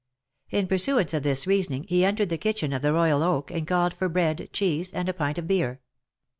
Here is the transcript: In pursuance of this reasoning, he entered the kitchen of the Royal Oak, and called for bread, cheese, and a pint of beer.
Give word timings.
In 0.49 0.65
pursuance 0.65 1.13
of 1.13 1.21
this 1.21 1.45
reasoning, 1.45 1.83
he 1.87 2.03
entered 2.03 2.29
the 2.29 2.37
kitchen 2.39 2.73
of 2.73 2.81
the 2.81 2.91
Royal 2.91 3.21
Oak, 3.21 3.51
and 3.51 3.67
called 3.67 3.93
for 3.93 4.09
bread, 4.09 4.49
cheese, 4.51 4.91
and 4.91 5.07
a 5.07 5.13
pint 5.13 5.37
of 5.37 5.45
beer. 5.45 5.79